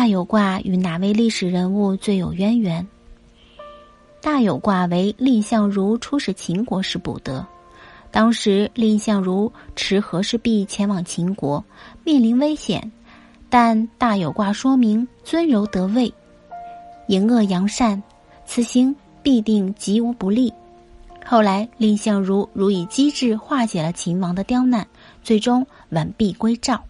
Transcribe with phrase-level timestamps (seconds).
[0.00, 2.88] 大有卦与哪位历史人物最有渊源？
[4.22, 7.46] 大有卦为蔺相如出使秦国时补得，
[8.10, 11.62] 当时蔺相如持和氏璧前往秦国，
[12.02, 12.90] 面临危险，
[13.50, 16.10] 但大有卦说明尊柔得位，
[17.08, 18.02] 迎恶扬善，
[18.46, 20.50] 此行必定吉无不利。
[21.26, 24.86] 后来蔺相如如以机智化解了秦王的刁难，
[25.22, 26.82] 最终完璧归赵。